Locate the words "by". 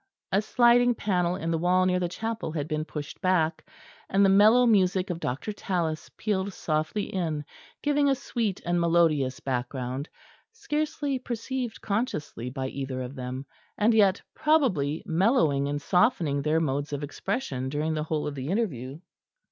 12.49-12.67